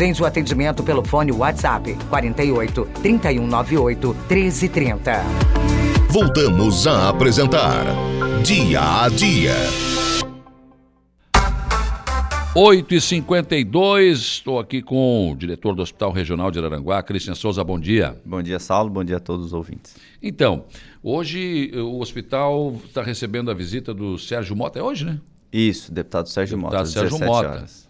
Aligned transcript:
Tem 0.00 0.12
o 0.12 0.24
atendimento 0.24 0.84
pelo 0.84 1.04
fone 1.04 1.32
WhatsApp 1.32 1.92
48 2.08 2.88
3198 3.02 4.14
1330. 4.30 5.22
Voltamos 6.08 6.86
a 6.86 7.08
apresentar 7.08 7.84
Dia 8.44 9.02
a 9.02 9.08
Dia. 9.08 9.56
8 12.54 12.94
e 12.94 13.00
52 13.00 14.18
estou 14.20 14.60
aqui 14.60 14.80
com 14.80 15.32
o 15.32 15.34
diretor 15.34 15.74
do 15.74 15.82
Hospital 15.82 16.12
Regional 16.12 16.52
de 16.52 16.60
Araranguá, 16.60 17.02
Cristian 17.02 17.34
Souza, 17.34 17.64
bom 17.64 17.80
dia. 17.80 18.16
Bom 18.24 18.40
dia, 18.40 18.60
Saulo, 18.60 18.88
bom 18.88 19.02
dia 19.02 19.16
a 19.16 19.20
todos 19.20 19.46
os 19.46 19.52
ouvintes. 19.52 19.96
Então, 20.22 20.66
hoje 21.02 21.72
o 21.74 21.98
hospital 21.98 22.80
está 22.84 23.02
recebendo 23.02 23.50
a 23.50 23.54
visita 23.54 23.92
do 23.92 24.16
Sérgio 24.16 24.54
Mota, 24.54 24.78
é 24.78 24.82
hoje, 24.82 25.04
né? 25.04 25.18
Isso, 25.52 25.90
deputado 25.90 26.28
Sérgio 26.28 26.56
deputado 26.56 26.86
Mota, 26.86 26.88
Sérgio 26.88 27.18
Mota. 27.18 27.48
Horas. 27.48 27.87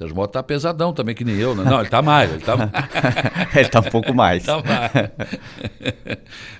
Sérgio 0.00 0.16
Mota 0.16 0.32
tá 0.32 0.42
pesadão 0.42 0.94
também, 0.94 1.14
que 1.14 1.22
nem 1.22 1.36
eu, 1.36 1.54
né? 1.54 1.62
Não, 1.62 1.78
ele 1.78 1.90
tá 1.90 2.00
mais, 2.00 2.32
ele 2.32 2.40
tá 2.40 2.54
ele 3.54 3.68
tá 3.68 3.80
um 3.80 3.90
pouco 3.90 4.14
mais. 4.14 4.44
tá 4.48 4.56
mais. 4.62 5.10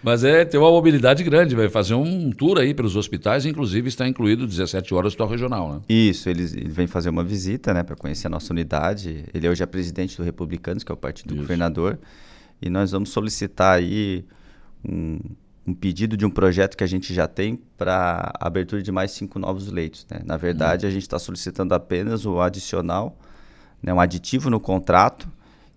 Mas 0.02 0.24
é, 0.24 0.44
tem 0.44 0.60
uma 0.60 0.70
mobilidade 0.70 1.24
grande, 1.24 1.56
vai 1.56 1.70
fazer 1.70 1.95
um 1.95 2.30
tour 2.32 2.58
aí 2.58 2.74
pelos 2.74 2.96
hospitais, 2.96 3.46
inclusive 3.46 3.88
está 3.88 4.06
incluído 4.06 4.46
17 4.46 4.92
horas 4.92 5.14
do 5.14 5.24
regional, 5.24 5.72
né? 5.72 5.80
Isso, 5.88 6.28
ele, 6.28 6.42
ele 6.42 6.68
vem 6.68 6.86
fazer 6.86 7.08
uma 7.08 7.24
visita, 7.24 7.72
né, 7.72 7.82
para 7.82 7.96
conhecer 7.96 8.26
a 8.26 8.30
nossa 8.30 8.52
unidade. 8.52 9.24
Ele 9.32 9.48
hoje 9.48 9.62
é 9.62 9.66
presidente 9.66 10.18
do 10.18 10.22
Republicanos, 10.22 10.84
que 10.84 10.92
é 10.92 10.95
o 10.95 10.98
partido 10.98 11.28
do 11.28 11.34
Isso. 11.36 11.42
governador, 11.42 11.98
e 12.60 12.68
nós 12.68 12.90
vamos 12.90 13.09
solicitar 13.09 13.78
aí 13.78 14.22
um, 14.86 15.18
um 15.70 15.74
pedido 15.74 16.16
de 16.16 16.27
um 16.27 16.30
projeto 16.30 16.77
que 16.77 16.84
a 16.84 16.87
gente 16.87 17.15
já 17.15 17.29
tem 17.29 17.56
para 17.79 18.33
abertura 18.41 18.83
de 18.83 18.91
mais 18.91 19.12
cinco 19.12 19.38
novos 19.38 19.69
leitos. 19.69 20.05
Né? 20.10 20.20
Na 20.24 20.37
verdade, 20.37 20.87
a 20.87 20.91
gente 20.91 21.02
está 21.02 21.19
solicitando 21.19 21.74
apenas 21.74 22.27
o 22.27 22.41
adicional, 22.41 23.16
né, 23.83 23.95
um 23.95 24.01
aditivo 24.01 24.51
no 24.51 24.59
contrato 24.59 25.29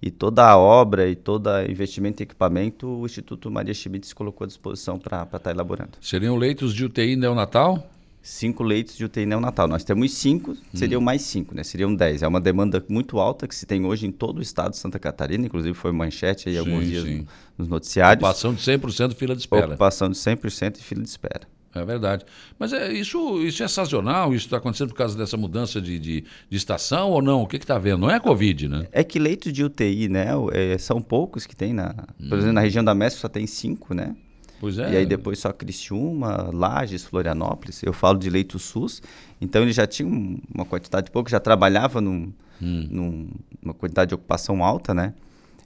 e 0.02 0.10
toda 0.10 0.46
a 0.46 0.58
obra 0.58 1.08
e 1.08 1.16
todo 1.16 1.50
investimento 1.70 2.22
em 2.22 2.26
equipamento 2.26 2.88
o 2.88 3.06
Instituto 3.06 3.50
Maria 3.50 3.74
Schmitz 3.74 4.12
colocou 4.12 4.44
à 4.44 4.48
disposição 4.48 4.98
para 5.00 5.28
estar 5.32 5.52
elaborando. 5.52 5.92
Seriam 6.02 6.36
leitos 6.36 6.74
de 6.74 6.86
UTI 6.86 7.16
neonatal? 7.16 7.88
Cinco 8.26 8.64
leitos 8.64 8.96
de 8.96 9.04
UTI 9.04 9.26
neonatal. 9.26 9.68
Nós 9.68 9.84
temos 9.84 10.14
cinco, 10.14 10.56
seriam 10.74 11.02
mais 11.02 11.24
cinco, 11.24 11.54
né? 11.54 11.62
Seriam 11.62 11.94
dez. 11.94 12.24
É 12.24 12.28
uma 12.28 12.40
demanda 12.40 12.82
muito 12.88 13.20
alta 13.20 13.46
que 13.50 13.54
se 13.54 13.66
tem 13.66 13.86
hoje 13.86 14.08
em 14.08 14.14
todo 14.14 14.38
o 14.38 14.42
estado 14.42 14.72
de 14.72 14.78
Santa 14.78 14.98
Catarina, 14.98 15.46
inclusive 15.46 15.74
foi 15.74 15.92
manchete 15.92 16.48
aí 16.48 16.56
Sim, 16.56 16.60
alguns 16.62 16.86
dias 16.88 17.04
no- 17.04 17.28
nos 17.58 17.68
noticiários. 17.68 18.24
Ocupação 18.24 18.54
de 18.54 18.62
100% 18.62 19.14
fila 19.14 19.36
de 19.36 19.42
espera. 19.42 19.68
Ocupação 19.68 20.10
de 20.10 20.16
100% 20.18 20.78
e 20.80 20.82
fila 20.82 21.02
de 21.04 21.10
espera. 21.10 21.42
É 21.76 21.84
verdade. 21.84 22.24
Mas 22.58 22.72
é, 22.72 22.94
isso, 22.94 23.42
isso 23.42 23.62
é 23.62 23.68
sazonal? 23.68 24.34
Isso 24.34 24.46
está 24.46 24.56
acontecendo 24.58 24.90
por 24.90 24.96
causa 24.96 25.18
dessa 25.18 25.36
mudança 25.36 25.82
de, 25.82 26.00
de, 26.00 26.24
de 26.50 26.56
estação 26.58 27.10
ou 27.10 27.22
não? 27.22 27.42
O 27.42 27.48
que 27.48 27.58
está 27.58 27.78
vendo? 27.78 27.98
Não 28.00 28.10
é 28.10 28.16
a 28.16 28.20
Covid, 28.22 28.70
né? 28.70 28.88
É 28.94 29.04
que 29.04 29.20
leitos 29.20 29.52
de 29.52 29.66
UTI, 29.66 30.08
né? 30.08 30.28
é, 30.54 30.78
são 30.78 31.02
poucos 31.02 31.46
que 31.46 31.56
tem 31.56 31.74
na... 31.74 31.94
Hum. 32.22 32.30
Por 32.30 32.38
exemplo, 32.38 32.54
na 32.54 32.62
região 32.62 32.84
da 32.86 32.94
Mestre 32.96 33.20
só 33.20 33.28
tem 33.28 33.46
cinco, 33.46 33.94
né? 33.94 34.16
Pois 34.64 34.78
é. 34.78 34.94
E 34.94 34.96
aí 34.96 35.06
depois 35.06 35.40
só 35.40 35.52
Criciúma, 35.52 36.50
Lages, 36.54 37.04
Florianópolis. 37.04 37.84
Eu 37.84 37.92
falo 37.92 38.18
de 38.18 38.30
leito 38.30 38.58
SUS. 38.58 39.02
Então 39.42 39.62
ele 39.62 39.74
já 39.74 39.86
tinha 39.86 40.08
um- 40.08 40.38
uma 40.56 40.64
quantidade 40.64 41.12
pouco, 41.12 41.30
já 41.30 41.38
trabalhava 41.38 42.00
num, 42.00 42.32
Hum. 42.62 42.88
num- 42.90 43.30
numa 43.62 43.74
quantidade 43.74 44.08
de 44.10 44.16
ocupação 44.16 44.64
alta, 44.64 44.94
né? 44.94 45.14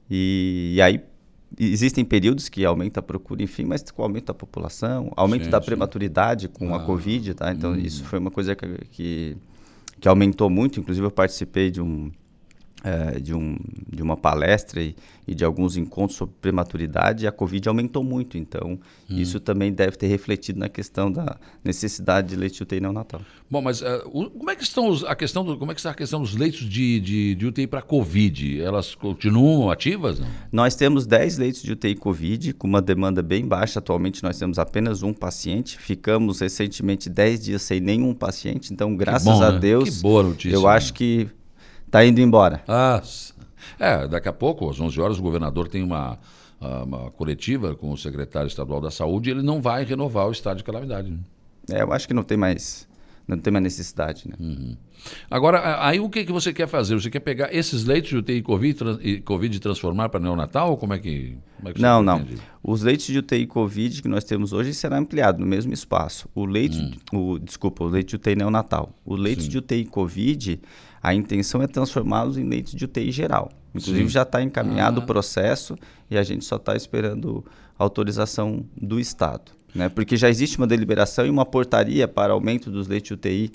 E, 0.09 0.73
e 0.78 0.81
aí 0.81 1.00
existem 1.59 2.03
períodos 2.03 2.50
que 2.50 2.66
aumenta 2.66 3.00
a 3.00 3.03
procura, 3.03 3.44
enfim, 3.44 3.66
mas 3.66 3.84
com 3.92 4.02
o 4.02 4.06
aumento 4.06 4.25
da 4.25 4.34
população, 4.34 5.12
aumento 5.16 5.48
da 5.48 5.62
prematuridade 5.62 6.48
com 6.48 6.73
Ah, 6.73 6.78
a 6.78 6.80
Covid, 6.80 7.36
tá? 7.36 7.52
Então 7.52 7.75
isso 7.75 8.03
foi 8.03 8.18
uma 8.18 8.31
coisa 8.31 8.56
que, 8.56 8.68
que, 8.90 9.38
que 10.02 10.08
aumentou 10.08 10.50
muito. 10.50 10.80
Inclusive 10.80 11.06
eu 11.06 11.12
participei 11.12 11.70
de 11.70 11.80
um 11.81 12.12
eh, 12.83 13.20
de, 13.20 13.33
um, 13.33 13.58
de 13.92 14.02
uma 14.03 14.16
palestra 14.16 14.81
e, 14.81 14.95
e 15.28 15.33
de 15.36 15.44
alguns 15.44 15.75
encontros 15.78 16.17
sobre 16.17 16.36
prematuridade, 16.39 17.25
a 17.28 17.31
Covid 17.31 17.67
aumentou 17.69 18.03
muito. 18.03 18.38
Então, 18.38 18.80
isso 19.09 19.39
também 19.39 19.73
deve 19.73 19.97
ter 19.97 20.08
refletido 20.08 20.59
na 20.59 20.69
questão 20.69 21.11
da 21.11 21.38
necessidade 21.63 22.29
de 22.29 22.35
leite 22.35 22.57
de 22.57 22.63
UTI 22.63 22.79
neonatal. 22.79 23.22
Bom, 23.50 23.62
mas 23.62 23.81
o- 24.06 24.29
como 24.29 24.50
é 24.51 24.56
que 24.56 24.63
estão 24.63 24.90
os- 24.90 25.03
a 25.03 25.16
questão 25.16 25.44
do, 25.44 25.57
como 25.57 25.72
é 25.72 25.74
que 25.74 25.79
está 25.79 25.91
a 25.91 25.94
questão 25.96 26.22
dos 26.22 26.35
leitos 26.35 26.62
de, 26.62 27.00
de, 27.00 27.35
de 27.35 27.46
UTI 27.46 27.68
para 27.68 27.81
Covid? 27.81 28.62
Elas 28.62 28.94
continuam 28.96 29.69
ativas? 29.72 30.19
Não? 30.19 30.28
Nós 30.51 30.75
temos 30.75 31.06
10 31.06 31.38
leitos 31.38 31.62
de 31.62 31.72
UTI 31.72 31.96
Covid, 31.96 32.53
com 32.53 32.68
uma 32.68 32.81
demanda 32.81 33.22
bem 33.24 33.46
baixa. 33.46 33.80
Atualmente, 33.80 34.22
nós 34.24 34.38
temos 34.38 34.59
apenas 34.59 35.03
um 35.03 35.13
paciente. 35.13 35.78
Ficamos 35.78 36.40
recentemente 36.41 37.09
10 37.09 37.44
dias 37.44 37.62
sem 37.62 37.80
nenhum 37.80 38.13
paciente. 38.13 38.74
Então, 38.74 38.96
graças 38.96 39.24
bom, 39.24 39.41
a 39.41 39.51
né? 39.53 39.59
Deus, 39.59 39.90
Que 39.97 40.01
boa 40.01 40.24
notícia, 40.24 40.56
eu 40.56 40.63
né? 40.63 40.68
acho 40.69 40.94
que 40.94 41.28
está 41.88 42.06
indo 42.06 42.22
embora. 42.22 42.62
Ah, 42.68 43.02
é, 43.80 44.08
daqui 44.08 44.30
a 44.30 44.34
pouco, 44.34 44.70
às 44.70 44.80
11 44.80 45.00
horas, 45.02 45.18
o 45.18 45.22
governador 45.22 45.68
tem 45.68 45.81
uma, 45.84 46.20
ah, 46.62 46.84
uma 46.84 47.12
coletiva 47.12 47.75
com 47.75 47.92
o 47.92 47.98
secretário 47.98 48.48
estadual 48.48 48.80
da 48.80 48.92
Saúde 48.92 49.30
e 49.30 49.34
ele 49.34 49.42
não 49.42 49.62
vai 49.62 49.84
renovar 49.84 50.28
o 50.28 50.31
estado 50.31 50.58
de 50.58 50.64
calamidade. 50.64 51.09
né? 51.09 51.18
É, 51.72 51.81
eu 51.81 51.92
acho 51.92 52.08
que 52.08 52.14
não 52.14 52.24
tem 52.24 52.38
mais, 52.38 52.88
não 53.27 53.38
tem 53.38 53.51
mais 53.51 53.63
necessidade. 53.63 54.27
Né? 54.27 54.35
Hum. 54.39 54.75
Agora, 55.29 55.85
aí 55.85 55.99
o 55.99 56.09
que, 56.09 56.23
que 56.23 56.31
você 56.31 56.53
quer 56.53 56.67
fazer? 56.67 56.95
Você 56.99 57.09
quer 57.09 57.19
pegar 57.19 57.53
esses 57.53 57.83
leitos 57.83 58.09
de 58.09 58.17
UTI 58.17 58.41
Covid, 58.41 58.73
tran- 58.73 58.99
e 59.01 59.19
Covid 59.21 59.55
e 59.55 59.59
transformar 59.59 60.09
para 60.09 60.19
neonatal? 60.19 60.71
Ou 60.71 60.77
como 60.77 60.93
é 60.93 60.99
que, 60.99 61.38
como 61.57 61.69
é 61.69 61.73
que 61.73 61.81
Não, 61.81 62.01
não. 62.01 62.19
pretende? 62.19 62.41
Os 62.63 62.81
leitos 62.81 63.05
de 63.05 63.17
UTI 63.19 63.45
Covid 63.45 64.01
que 64.01 64.07
nós 64.07 64.23
temos 64.23 64.53
hoje 64.53 64.73
será 64.73 64.97
ampliado 64.97 65.39
no 65.39 65.45
mesmo 65.45 65.73
espaço. 65.73 66.27
O 66.33 66.45
leito, 66.45 66.77
o, 67.13 67.38
desculpa, 67.38 67.83
o 67.83 67.88
leito 67.88 68.09
de 68.09 68.15
UTI 68.15 68.35
neonatal. 68.35 68.93
O 69.05 69.15
leito 69.15 69.39
Hum. 69.41 69.44
Sim. 69.44 69.49
de 69.49 69.57
UTI 69.57 69.85
Covid, 69.85 70.59
a 71.03 71.13
intenção 71.13 71.61
é 71.61 71.67
transformá-los 71.67 72.38
em 72.38 72.44
leitos 72.47 72.73
de 72.73 72.85
UTI 72.85 73.11
geral. 73.11 73.51
Inclusive 73.75 74.03
Sim. 74.05 74.09
já 74.09 74.23
está 74.23 74.41
encaminhado 74.41 75.01
Ah. 75.01 75.03
o 75.03 75.05
processo 75.05 75.75
e 76.09 76.17
a 76.17 76.23
gente 76.23 76.44
só 76.45 76.55
está 76.55 76.75
esperando 76.75 77.45
autorização 77.77 78.65
do 78.75 78.99
Estado. 78.99 79.51
Né? 79.75 79.89
Porque 79.89 80.16
já 80.17 80.29
existe 80.29 80.57
uma 80.57 80.67
deliberação 80.67 81.25
e 81.25 81.29
uma 81.29 81.45
portaria 81.45 82.07
para 82.07 82.33
aumento 82.33 82.72
dos 82.72 82.88
leitos 82.88 83.07
de 83.09 83.13
UTI 83.13 83.51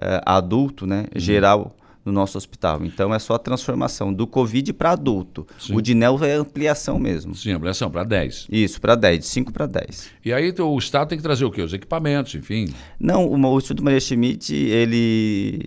eh, 0.00 0.20
adulto, 0.24 0.86
né, 0.86 1.06
Uhum. 1.14 1.20
geral, 1.20 1.76
no 2.04 2.12
nosso 2.12 2.36
hospital. 2.36 2.84
Então 2.84 3.14
é 3.14 3.18
só 3.18 3.34
a 3.34 3.38
transformação 3.38 4.12
do 4.12 4.26
Covid 4.26 4.74
para 4.74 4.90
adulto. 4.90 5.46
Sim. 5.58 5.74
O 5.74 5.80
de 5.80 5.94
NEL 5.94 6.22
é 6.22 6.34
ampliação 6.34 6.98
mesmo. 6.98 7.34
Sim, 7.34 7.52
ampliação 7.52 7.90
para 7.90 8.04
10. 8.04 8.46
Isso, 8.50 8.78
para 8.78 8.94
10, 8.94 9.20
de 9.20 9.26
5 9.26 9.52
para 9.52 9.64
10. 9.66 10.10
E 10.22 10.30
aí 10.32 10.52
o 10.58 10.76
Estado 10.78 11.08
tem 11.08 11.16
que 11.16 11.22
trazer 11.24 11.46
o 11.46 11.50
quê? 11.50 11.62
Os 11.62 11.72
equipamentos, 11.72 12.34
enfim. 12.34 12.66
Não, 13.00 13.26
o, 13.26 13.34
o 13.40 13.58
Instituto 13.58 13.82
Maria 13.82 14.00
Schmidt, 14.00 14.54
ele, 14.54 15.60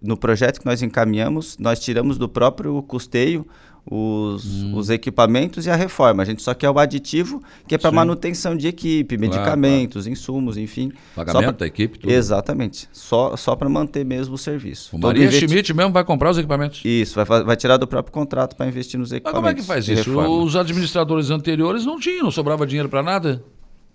no 0.00 0.16
projeto 0.16 0.60
que 0.60 0.66
nós 0.66 0.82
encaminhamos, 0.82 1.58
nós 1.58 1.78
tiramos 1.80 2.16
do 2.16 2.28
próprio 2.30 2.82
custeio 2.84 3.46
os, 3.86 4.44
Hum. 4.62 4.76
os 4.76 4.88
equipamentos 4.88 5.66
e 5.66 5.70
a 5.70 5.76
reforma. 5.76 6.22
A 6.22 6.26
gente 6.26 6.42
só 6.42 6.54
quer 6.54 6.70
o 6.70 6.78
aditivo, 6.78 7.42
que 7.68 7.74
é 7.74 7.78
para 7.78 7.90
manutenção 7.92 8.56
de 8.56 8.66
equipe, 8.66 9.16
Claro, 9.16 9.30
medicamentos, 9.30 10.06
insumos, 10.06 10.56
enfim. 10.56 10.90
Pagamento 11.14 11.42
pra- 11.42 11.52
da 11.52 11.66
equipe, 11.66 11.98
tudo. 11.98 12.10
Exatamente. 12.10 12.88
Só, 12.92 13.36
só 13.36 13.54
para 13.54 13.68
manter 13.68 14.04
mesmo 14.04 14.34
o 14.34 14.38
serviço. 14.38 14.88
O 14.96 14.98
Todo 14.98 15.08
Maria 15.08 15.26
investi- 15.26 15.46
Schmidt 15.48 15.74
mesmo 15.74 15.92
vai 15.92 16.02
comprar 16.04 16.30
os 16.30 16.38
equipamentos. 16.38 16.80
Isso, 16.84 17.14
vai, 17.22 17.44
vai 17.44 17.56
tirar 17.56 17.76
do 17.76 17.86
próprio 17.86 18.12
contrato 18.12 18.56
para 18.56 18.66
investir 18.66 18.98
nos 18.98 19.10
Mas 19.10 19.16
equipamentos. 19.18 19.38
como 19.40 19.48
é 19.48 19.54
que 19.54 19.62
faz 19.62 19.86
isso? 19.86 20.10
reforma. 20.10 20.42
Os 20.42 20.56
administradores 20.56 21.30
anteriores 21.30 21.84
não 21.84 22.00
tinham, 22.00 22.24
não 22.24 22.30
sobrava 22.30 22.66
dinheiro 22.66 22.88
para 22.88 23.02
nada? 23.02 23.44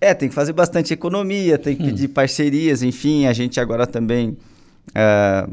É, 0.01 0.13
tem 0.13 0.29
que 0.29 0.35
fazer 0.35 0.53
bastante 0.53 0.93
economia, 0.93 1.57
tem 1.57 1.75
que 1.75 1.83
pedir 1.91 2.07
parcerias, 2.09 2.83
enfim, 2.83 3.25
a 3.25 3.33
gente 3.33 3.59
agora 3.59 3.85
também 3.87 4.37
é, 4.95 5.45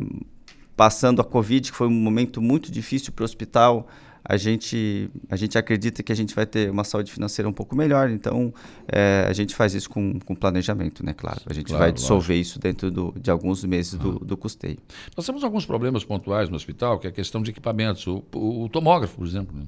passando 0.77 1.21
a 1.21 1.25
Covid, 1.25 1.71
que 1.73 1.77
foi 1.77 1.87
um 1.87 1.91
momento 1.91 2.41
muito 2.41 2.71
difícil 2.71 3.13
para 3.13 3.23
o 3.23 3.25
hospital, 3.25 3.89
a 4.29 4.37
gente, 4.37 5.09
a 5.31 5.37
gente 5.37 5.57
acredita 5.57 6.03
que 6.03 6.11
a 6.11 6.15
gente 6.17 6.35
vai 6.35 6.45
ter 6.45 6.69
uma 6.71 6.83
saúde 6.85 7.13
financeira 7.13 7.49
um 7.49 7.53
pouco 7.53 7.77
melhor, 7.77 8.11
então 8.11 8.53
é, 8.91 9.25
a 9.29 9.33
gente 9.33 9.55
faz 9.55 9.73
isso 9.75 9.89
com, 9.89 10.19
com 10.21 10.35
planejamento, 10.35 11.05
né, 11.05 11.13
claro. 11.13 11.41
A 11.47 11.53
gente 11.55 11.67
Claro, 11.67 11.79
vai 11.85 11.93
dissolver 11.93 12.37
isso 12.37 12.59
dentro 12.59 12.91
do, 12.91 13.15
de 13.21 13.31
alguns 13.31 13.65
meses 13.65 13.95
do, 13.95 14.19
do 14.19 14.37
custeio. 14.37 14.79
Nós 15.17 15.25
temos 15.25 15.45
alguns 15.45 15.65
problemas 15.65 16.05
pontuais 16.05 16.49
no 16.49 16.57
hospital, 16.57 16.99
que 16.99 17.07
é 17.07 17.11
a 17.11 17.13
questão 17.13 17.41
de 17.43 17.51
equipamentos. 17.51 18.07
O, 18.07 18.25
o- 18.35 18.65
o 18.65 18.69
tomógrafo, 18.69 19.17
por 19.19 19.27
exemplo. 19.27 19.57
né? 19.57 19.63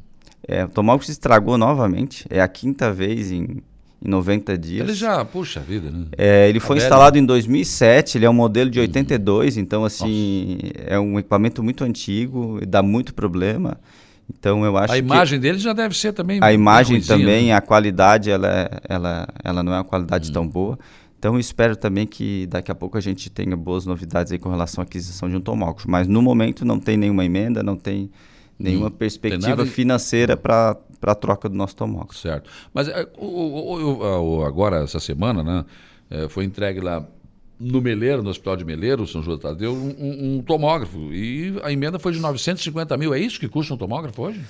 É, 0.46 0.64
o 0.64 0.68
tomógrafo 0.68 1.06
se 1.06 1.12
estragou 1.12 1.56
novamente, 1.58 2.24
é 2.30 2.40
a 2.40 2.48
quinta 2.48 2.92
vez 2.92 3.30
em, 3.30 3.62
em 4.02 4.08
90 4.08 4.56
dias. 4.56 4.84
Ele 4.88 4.96
já, 4.96 5.24
puxa 5.24 5.60
vida, 5.60 5.90
né? 5.90 6.06
É, 6.16 6.48
ele 6.48 6.60
foi 6.60 6.76
velho. 6.76 6.84
instalado 6.86 7.18
em 7.18 7.24
2007, 7.26 8.18
ele 8.18 8.24
é 8.24 8.30
um 8.30 8.34
modelo 8.34 8.70
de 8.70 8.78
82, 8.80 9.56
então 9.56 9.84
assim, 9.84 10.58
é 10.76 10.98
um 10.98 11.18
equipamento 11.18 11.62
muito 11.62 11.82
antigo, 11.84 12.60
dá 12.66 12.82
muito 12.82 13.12
problema. 13.14 13.78
Então 14.30 14.64
eu 14.64 14.76
acho 14.76 14.92
A 14.92 14.98
imagem 14.98 15.40
dele 15.40 15.58
já 15.58 15.72
deve 15.72 15.96
ser 15.96 16.12
também. 16.12 16.38
a 16.42 16.52
imagem 16.52 17.00
também, 17.00 17.46
né? 17.46 17.54
a 17.54 17.60
qualidade, 17.60 18.30
ela, 18.30 18.48
é- 18.48 18.80
ela, 18.88 19.28
ela 19.42 19.62
não 19.62 19.72
é 19.72 19.76
uma 19.78 19.84
qualidade 19.84 20.30
tão 20.32 20.46
boa. 20.46 20.78
Então 21.18 21.34
eu 21.34 21.40
espero 21.40 21.74
também 21.74 22.06
que 22.06 22.46
daqui 22.46 22.70
a 22.70 22.74
pouco 22.74 22.96
a 22.96 23.00
gente 23.00 23.28
tenha 23.30 23.56
boas 23.56 23.84
novidades 23.86 24.30
aí 24.32 24.38
com 24.38 24.50
relação 24.50 24.82
à 24.82 24.84
aquisição 24.84 25.28
de 25.28 25.34
um 25.36 25.40
tomógrafo. 25.40 25.90
Mas 25.90 26.06
no 26.06 26.22
momento 26.22 26.64
não 26.64 26.78
tem 26.78 26.96
nenhuma 26.96 27.24
emenda, 27.24 27.62
não 27.62 27.76
tem 27.76 28.10
nenhuma 28.58 28.90
perspectiva 28.90 29.48
nada- 29.56 29.66
financeira 29.66 30.36
para 30.36 30.76
a 31.02 31.14
troca 31.14 31.48
do 31.48 31.56
nosso 31.56 31.74
tomógrafo. 31.74 32.14
Certo. 32.20 32.48
Mas 32.72 32.86
é, 32.88 33.08
o- 33.16 33.24
o- 33.26 33.72
o- 33.72 34.02
o- 34.02 34.38
o- 34.38 34.44
agora, 34.44 34.84
essa 34.84 35.00
semana, 35.00 35.42
né, 35.42 35.64
é, 36.10 36.28
foi 36.28 36.44
entregue 36.44 36.80
lá 36.80 37.04
no 37.58 37.80
Meleiro, 37.80 38.22
no 38.22 38.30
Hospital 38.30 38.56
de 38.56 38.64
Meleiro, 38.64 39.06
São 39.06 39.22
João 39.22 39.38
Tadeu, 39.38 39.72
um, 39.72 40.36
um, 40.36 40.42
tomógrafo. 40.42 41.12
E 41.12 41.58
a 41.62 41.72
emenda 41.72 41.98
foi 41.98 42.12
de 42.12 42.20
950 42.20 42.96
mil. 42.96 43.12
É 43.12 43.18
isso 43.18 43.40
que 43.40 43.48
custa 43.48 43.74
um 43.74 43.76
tomógrafo 43.76 44.22
hoje? 44.22 44.40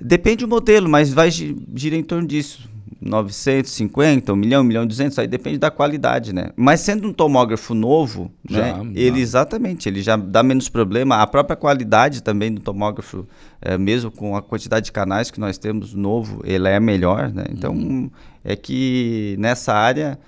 Depende 0.00 0.44
do 0.44 0.48
modelo, 0.48 0.88
mas 0.88 1.12
vai 1.12 1.30
girar 1.30 1.98
em 1.98 2.02
torno 2.02 2.26
disso. 2.26 2.68
950, 3.00 4.32
1 4.32 4.36
milhão, 4.36 4.62
1 4.62 4.64
milhão 4.64 4.84
e 4.84 4.86
200, 4.86 5.18
aí 5.18 5.28
depende 5.28 5.58
da 5.58 5.70
qualidade, 5.70 6.32
né? 6.32 6.50
Mas 6.56 6.80
sendo 6.80 7.08
um 7.08 7.12
tomógrafo 7.12 7.74
novo, 7.74 8.32
já, 8.48 8.82
né? 8.82 8.92
Ele, 8.94 9.20
exatamente, 9.20 9.88
ele 9.88 10.02
já 10.02 10.16
dá 10.16 10.42
menos 10.42 10.68
problema. 10.68 11.16
A 11.16 11.26
própria 11.26 11.56
qualidade 11.56 12.22
também 12.22 12.52
do 12.52 12.60
tomógrafo, 12.60 13.26
é, 13.60 13.76
mesmo 13.76 14.10
com 14.10 14.34
a 14.34 14.42
quantidade 14.42 14.86
de 14.86 14.92
canais 14.92 15.30
que 15.30 15.38
nós 15.38 15.58
temos 15.58 15.94
novo, 15.94 16.40
ele 16.44 16.68
é 16.68 16.80
melhor, 16.80 17.30
né? 17.32 17.44
Então, 17.50 17.72
uhum. 17.72 18.10
é 18.42 18.56
que 18.56 19.36
nessa 19.38 19.74
área 19.74 20.18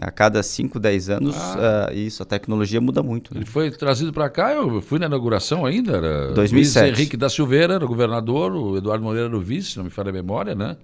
a 0.00 0.10
cada 0.10 0.42
5, 0.42 0.78
10 0.78 1.10
anos, 1.10 1.36
ah. 1.36 1.88
uh, 1.90 1.94
isso, 1.94 2.22
a 2.22 2.26
tecnologia 2.26 2.80
muda 2.80 3.02
muito. 3.02 3.34
Né? 3.34 3.40
Ele 3.40 3.46
foi 3.46 3.70
trazido 3.70 4.12
para 4.12 4.28
cá, 4.30 4.52
eu 4.52 4.80
fui 4.80 4.98
na 4.98 5.06
inauguração 5.06 5.66
ainda, 5.66 5.96
era 5.96 6.32
2007. 6.32 6.84
Luiz 6.84 6.98
Henrique 6.98 7.16
da 7.16 7.28
Silveira 7.28 7.74
era 7.74 7.84
o 7.84 7.88
governador, 7.88 8.52
o 8.52 8.76
Eduardo 8.76 9.02
Moreira 9.02 9.26
era 9.26 9.36
o 9.36 9.40
vice, 9.40 9.76
não 9.76 9.84
me 9.84 9.90
falha 9.90 10.10
a 10.10 10.12
memória, 10.12 10.54
né? 10.54 10.76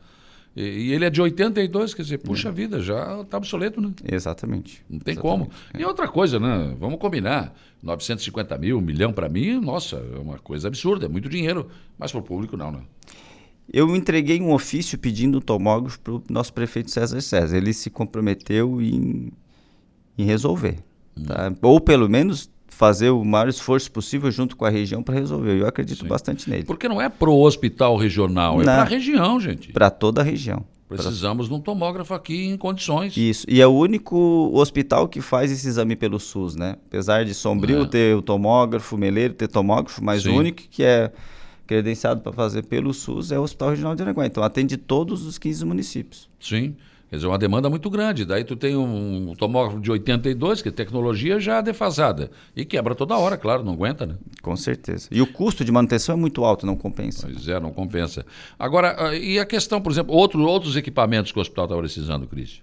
E, 0.57 0.91
ele 0.91 1.05
é 1.05 1.11
de 1.11 1.21
82, 1.21 1.93
quer 1.93 2.03
dizer, 2.03 2.19
puxa 2.19 2.49
é. 2.49 2.53
vida, 2.53 2.81
já 2.81 3.21
está 3.21 3.37
obsoleto, 3.37 3.79
né? 3.79 3.91
Exatamente. 4.11 4.83
Não 4.89 4.99
tem 4.99 5.13
Exatamente. 5.13 5.21
como. 5.21 5.51
É. 5.75 5.83
E 5.83 5.85
outra 5.85 6.09
coisa, 6.09 6.41
né? 6.41 6.75
Vamos 6.81 6.99
combinar. 6.99 7.55
950 7.83 8.57
mil, 8.57 8.79
um 8.79 8.81
milhão 8.81 9.13
para 9.13 9.29
mim, 9.29 9.61
nossa, 9.61 9.97
é 9.97 10.19
uma 10.19 10.39
coisa 10.39 10.69
absurda, 10.69 11.05
é 11.05 11.09
muito 11.09 11.29
dinheiro. 11.29 11.69
Mas 11.99 12.11
para 12.11 12.21
o 12.21 12.25
público, 12.25 12.57
não, 12.57 12.73
né? 12.73 12.81
Eu 13.73 13.95
entreguei 13.97 14.41
um 14.41 14.53
ofício 14.53 14.99
pedindo 14.99 15.41
tomógrafo 15.41 15.99
para 16.01 16.15
o 16.15 16.23
nosso 16.31 16.53
prefeito 16.53 16.91
César 16.91 17.21
César. 17.21 17.57
Ele 17.57 17.73
se 17.73 17.91
comprometeu 17.91 18.81
em, 18.81 19.33
em 20.17 20.25
resolver. 20.25 20.79
Hum. 21.17 21.25
Tá? 21.25 21.53
Ou 21.63 21.81
pelo 21.81 22.09
menos 22.09 22.51
fazer 22.69 23.09
o 23.09 23.25
maior 23.25 23.49
esforço 23.49 23.91
possível 23.91 24.31
junto 24.31 24.55
com 24.55 24.65
a 24.65 24.71
região 24.71 25.03
para 25.03 25.15
resolver. 25.15 25.59
Eu 25.61 25.67
acredito 25.67 26.03
Sim. 26.03 26.09
bastante 26.09 26.49
nele. 26.49 26.65
Porque 26.65 26.89
não 26.89 27.01
é 27.01 27.09
pro 27.09 27.35
hospital 27.35 27.97
regional, 27.97 28.61
é 28.61 28.65
para 28.65 28.83
a 28.83 28.85
região, 28.85 29.41
gente. 29.41 29.73
Para 29.73 29.91
toda 29.91 30.21
a 30.21 30.25
região. 30.25 30.63
Precisamos 30.89 31.49
pra... 31.49 31.57
de 31.57 31.61
um 31.61 31.63
tomógrafo 31.63 32.15
aqui 32.15 32.47
em 32.47 32.57
condições. 32.57 33.17
Isso. 33.17 33.47
E 33.49 33.61
é 33.61 33.67
o 33.67 33.73
único 33.73 34.51
hospital 34.55 35.09
que 35.09 35.21
faz 35.21 35.51
esse 35.51 35.67
exame 35.67 35.97
pelo 35.97 36.21
SUS, 36.21 36.55
né? 36.55 36.77
Apesar 36.87 37.25
de 37.25 37.35
Sombrio 37.35 37.83
é. 37.83 37.87
ter 37.87 38.17
o 38.17 38.23
tomógrafo, 38.23 38.97
Meleiro 38.97 39.35
ter 39.35 39.49
tomógrafo, 39.49 40.05
mas 40.05 40.23
Sim. 40.23 40.31
o 40.31 40.37
único 40.37 40.63
que 40.71 40.85
é 40.85 41.11
credenciado 41.67 42.21
para 42.21 42.33
fazer 42.33 42.63
pelo 42.63 42.95
SUS 42.95 43.33
é 43.33 43.39
o 43.39 43.43
Hospital 43.43 43.71
Regional 43.71 43.95
de 43.95 44.03
Araguá. 44.03 44.27
Então 44.27 44.43
atende 44.43 44.77
todos 44.77 45.27
os 45.27 45.39
15 45.39 45.65
municípios. 45.65 46.29
Sim. 46.41 46.77
Quer 47.09 47.17
dizer, 47.17 47.29
uma 47.29 47.39
demanda 47.39 47.71
muito 47.71 47.89
grande. 47.89 48.25
Daí 48.25 48.43
tu 48.43 48.57
tem 48.57 48.75
um 48.75 49.33
tomógrafo 49.37 49.81
de 49.81 49.91
82, 49.93 50.61
que 50.61 50.69
é 50.69 50.73
tecnologia 50.73 51.39
já 51.39 51.61
defasada. 51.61 52.31
E 52.55 52.65
quebra 52.65 52.97
toda 52.97 53.17
hora, 53.17 53.37
claro, 53.37 53.63
não 53.63 53.75
aguenta, 53.75 54.05
né? 54.05 54.17
Com 54.43 54.57
certeza. 54.57 55.09
E 55.13 55.23
o 55.23 55.27
custo 55.27 55.65
de 55.65 55.71
manutenção 55.71 56.17
é 56.17 56.19
muito 56.19 56.45
alto, 56.45 56.67
não 56.67 56.75
compensa. 56.75 57.29
Pois 57.29 57.47
é, 57.47 57.61
não 57.61 57.73
compensa. 57.73 58.27
Agora, 58.59 58.97
ah, 58.99 59.15
e 59.15 59.39
a 59.39 59.47
questão, 59.47 59.81
por 59.81 59.93
exemplo, 59.93 60.13
outro, 60.15 60.43
outros 60.43 60.75
equipamentos 60.75 61.31
que 61.31 61.39
o 61.39 61.43
hospital 61.43 61.67
está 61.67 61.77
precisando, 61.77 62.27
Cris? 62.27 62.61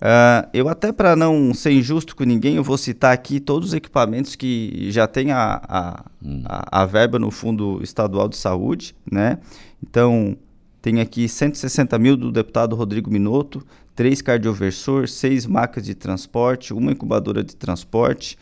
Uh, 0.00 0.48
eu 0.52 0.68
até 0.68 0.92
para 0.92 1.16
não 1.16 1.52
ser 1.52 1.72
injusto 1.72 2.14
com 2.14 2.22
ninguém, 2.22 2.54
eu 2.54 2.62
vou 2.62 2.78
citar 2.78 3.12
aqui 3.12 3.40
todos 3.40 3.70
os 3.70 3.74
equipamentos 3.74 4.36
que 4.36 4.90
já 4.92 5.08
tem 5.08 5.32
a, 5.32 5.60
a, 5.68 6.04
hum. 6.24 6.42
a, 6.44 6.82
a 6.82 6.86
verba 6.86 7.18
no 7.18 7.32
Fundo 7.32 7.80
Estadual 7.82 8.28
de 8.28 8.36
Saúde, 8.36 8.94
né? 9.10 9.38
Então, 9.82 10.36
tem 10.80 11.00
aqui 11.00 11.28
160 11.28 11.98
mil 11.98 12.16
do 12.16 12.30
deputado 12.30 12.76
Rodrigo 12.76 13.10
Minotto, 13.10 13.66
três 13.94 14.22
cardioversor, 14.22 15.08
seis 15.08 15.44
macas 15.46 15.84
de 15.84 15.94
transporte, 15.96 16.72
uma 16.72 16.92
incubadora 16.92 17.42
de 17.42 17.56
transporte, 17.56 18.38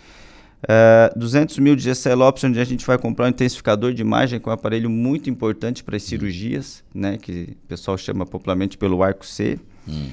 uh, 0.63 0.67
eh, 0.69 1.13
200 1.17 1.59
mil 1.59 1.75
de 1.75 1.83
GCL 1.85 2.21
Option, 2.23 2.51
onde 2.51 2.61
a 2.61 2.65
gente 2.65 2.85
vai 2.87 2.99
comprar 2.99 3.25
um 3.25 3.29
intensificador 3.31 3.95
de 3.95 4.03
imagem, 4.03 4.39
com 4.39 4.51
é 4.51 4.53
um 4.53 4.55
aparelho 4.55 4.91
muito 4.91 5.31
importante 5.31 5.83
para 5.83 5.97
as 5.97 6.03
cirurgias, 6.03 6.85
né, 6.95 7.17
que 7.17 7.57
o 7.65 7.67
pessoal 7.69 7.97
chama 7.97 8.27
popularmente 8.27 8.77
pelo 8.77 9.03
arco 9.03 9.25
C. 9.25 9.59
Hum. 9.89 10.11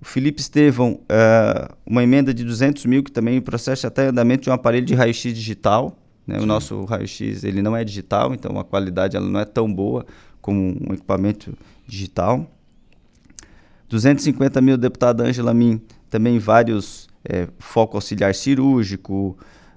O 0.00 0.04
Felipe 0.04 0.40
Estevão, 0.40 0.92
uh, 0.92 1.74
uma 1.84 2.02
emenda 2.02 2.32
de 2.32 2.42
200 2.42 2.86
mil, 2.86 3.02
que 3.02 3.12
também 3.12 3.40
processo 3.40 3.86
até 3.86 4.06
andamento 4.06 4.44
de 4.44 4.50
um 4.50 4.52
aparelho 4.52 4.86
de 4.86 4.94
raio-x 4.94 5.34
digital. 5.34 5.96
Né? 6.26 6.38
O 6.38 6.46
nosso 6.46 6.84
raio-x 6.84 7.44
ele 7.44 7.60
não 7.60 7.76
é 7.76 7.84
digital, 7.84 8.32
então 8.32 8.58
a 8.58 8.64
qualidade 8.64 9.16
ela 9.16 9.28
não 9.28 9.40
é 9.40 9.44
tão 9.44 9.72
boa 9.72 10.06
como 10.40 10.58
um 10.60 10.94
equipamento 10.94 11.52
digital. 11.86 12.50
250 13.90 14.60
mil, 14.60 14.78
deputada 14.78 15.24
Ângela 15.24 15.52
Min, 15.52 15.80
também 16.08 16.38
vários 16.38 17.08
é, 17.28 17.48
foco 17.58 17.96
auxiliar 17.96 18.34
cirúrgico, 18.34 19.36